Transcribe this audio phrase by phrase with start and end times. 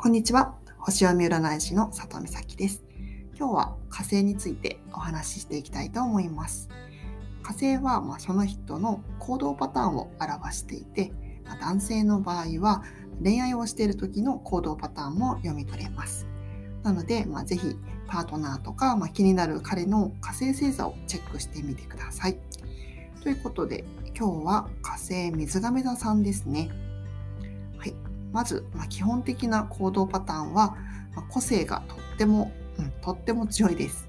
[0.00, 0.54] こんにちは。
[0.78, 2.84] 星読み占い師の佐藤美咲です。
[3.36, 6.68] 今日は火星についてお話ししていきたいと思います。
[7.42, 11.10] 火星はまその人の行動パターンを表していて、
[11.44, 12.84] ま男性の場合は
[13.20, 16.28] 恋愛をしている時の行動パターンも読み取れます。
[16.84, 17.74] なので、まあ、ぜひ
[18.06, 22.38] パートナーとか、まあ、気になる彼の火星星座をチェックしてみてください。
[23.20, 23.84] ということで、
[24.16, 26.70] 今日は火星水亀座さんですね。
[28.38, 30.76] まず、まあ、基本的な行動パターンは、
[31.16, 34.08] まあ、個性がとっても、うん、とっても強いです。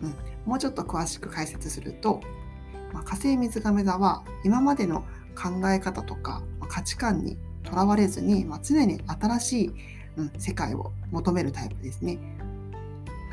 [0.00, 0.14] うん、
[0.46, 2.20] もうちょっと詳しく解説すると、
[2.92, 5.00] まあ、火星水亀座は今までの
[5.34, 9.70] 考え方とか、まあ、価値観にとらわれずに、まあ、常に新しい、
[10.18, 12.20] うん、世界を求めるタイプですね。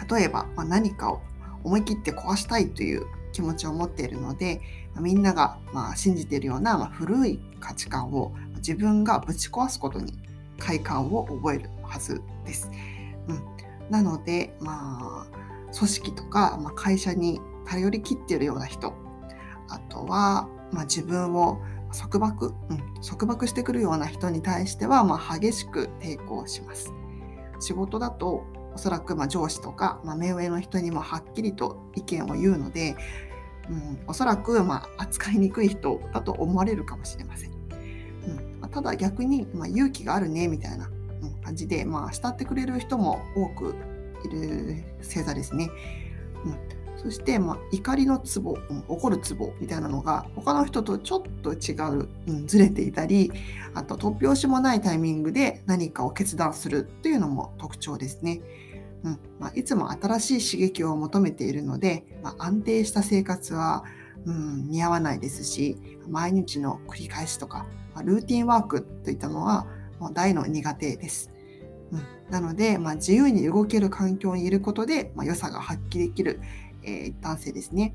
[0.10, 1.22] 例えば、まあ、何かを
[1.64, 4.60] 思い切って壊したいという気持ちを持っているので、
[5.00, 10.14] みんながまあ信じているようなま古い価値観を自分がぶち壊すことに
[10.62, 12.70] 快感を覚えるはずです。
[13.28, 13.44] うん、
[13.90, 18.94] なので、まあ、組織とか、まあ、会社に頼りきっているような人
[19.70, 21.60] あとは、まあ、自分を
[21.92, 26.94] 束縛、うん、束縛してくるような人に対しては、まあ、激しく抵抗します。
[27.60, 32.96] 仕事だとおそらくま上司とか、まあ、目上の人にもはっきりと意見を言うので、
[33.70, 37.61] うん、おそらくま扱いにくい人だと思われるかもしれません。
[38.72, 40.90] ただ逆に、ま勇気があるねみたいな
[41.44, 43.76] 感じで、まあ、慕ってくれる人も多く
[44.26, 45.70] いる星座ですね。
[46.46, 53.32] うんそして、まあ、怒りのツボ、うん、怒るツボみたいなのが他の人とちょっと違う、うん、ずれていたり
[53.74, 58.42] あと突拍子もないタイミングで何かを決断するっていうのも特徴ですね。
[59.04, 63.84] うんまあ、いつも新しい刺激を求めているので、まあ、安定した生活は、
[64.26, 65.78] うん、似合わないですし
[66.08, 67.66] 毎日の繰り返しとか、
[68.04, 69.66] ルーティンワークといったのは
[70.00, 71.32] もう大の苦手です。
[71.92, 76.40] うん、なので、まあ、自由に動ける環境にいることで、まあ、良さが発揮できる
[76.84, 77.94] えー、男性ですね。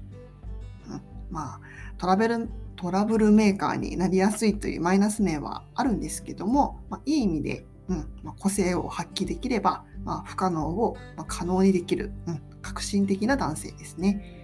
[0.88, 1.60] うん、まあ
[1.98, 10.96] トラベルトラブルメーカーになりやすいというマイナス面はあるんですけども、まあ、いい意味で、うんまあ、個性を発揮できれば、まあ、不可能を
[11.26, 14.35] 可能にできる、うん、革新的な男性ですね。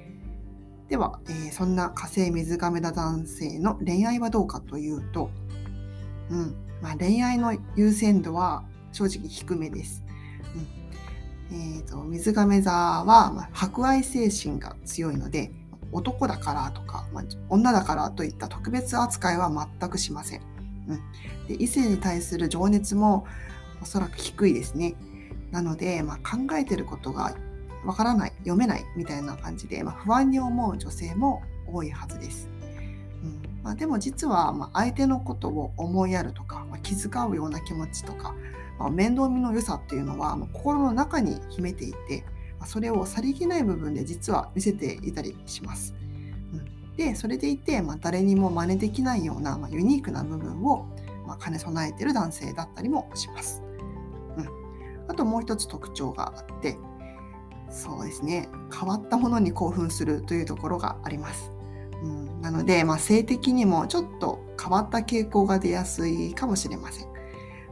[0.92, 5.30] では、えー、そんな火星水亀座男性の恋愛はどうかというと、
[6.30, 10.04] うんまあ、恋愛の優先度は正直低めです。
[11.50, 15.50] うんえーと、水亀座は、まあ、博愛精神が強いので
[15.92, 20.42] 男だからとか、まあ、女だからといった特別扱いは全くしません、
[20.88, 23.26] うん、で異性に対する情熱も
[23.80, 24.94] おそらく低いですね
[25.52, 27.34] なので、まあ、考えてることが
[27.84, 32.48] わからない読めないみたいな感じで、まあ、不安に思う女性も多いはずです、
[33.22, 38.34] うんまあ、でも実は、ま相手のことを思いやるとか、ま気遣うような気持ちとか
[38.78, 42.24] ま、面倒見の良さっていうのは心の中に秘めていて
[42.58, 45.94] まそれをさりげない部分で実は見せていたりします。
[46.52, 50.86] うんでそれでいて、ま、誰にも真似できないような、ま、ユニークな部分を、
[51.26, 53.62] ま、兼ね備えてる男性だったりもします。
[54.36, 54.46] うん、
[55.08, 56.76] あともう一つ特徴があって
[57.72, 61.50] そうですね変わったものに興奮するというところがあります。
[62.02, 67.08] うん、なので、まあ、性的にもちょっと変わった傾向が出やすいかもしれません。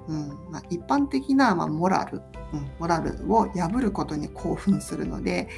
[0.09, 2.23] うんまあ、一般的な、まあ、モラル、
[2.53, 5.49] うん、モラルを破ることに興奮するので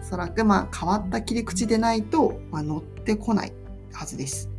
[0.00, 3.52] おそらく、まあ、変わった切り口でないと、ま、乗ってこない
[3.92, 4.50] はずです。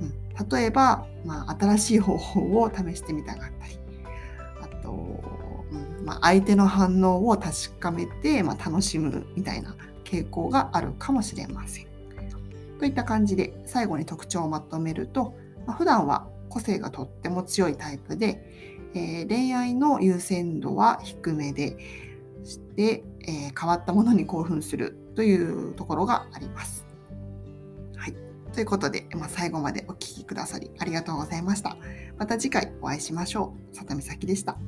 [0.00, 3.78] うん、例えば、まあ、新しい方法を試してみたかったり、
[6.04, 11.86] まあ、相手の反応を確かめて、まあ、楽しむみたいな傾向があるかもしれません。
[12.78, 15.34] といった感じで最後に特徴をまとめると、
[15.66, 18.44] まあ、普段は個性がとっても強いタイプで、
[18.94, 21.76] えー、恋愛の優先度は低めで
[22.44, 26.84] して、えー、変わったものに興奮するというところがあります。
[27.96, 28.16] はい。
[28.52, 31.76] ということで、まあ、最後までお聴きくださりありがとうございました。
[32.18, 33.76] また次回お会いしましょう。
[33.76, 34.58] 里美咲でした。